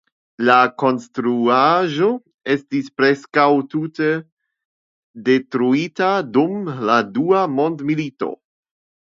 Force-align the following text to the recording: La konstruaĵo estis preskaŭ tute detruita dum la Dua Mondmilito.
La 0.45 0.53
konstruaĵo 0.83 2.07
estis 2.53 2.89
preskaŭ 3.01 3.45
tute 3.75 4.09
detruita 5.29 6.11
dum 6.39 6.75
la 6.91 6.97
Dua 7.19 7.47
Mondmilito. 7.61 8.35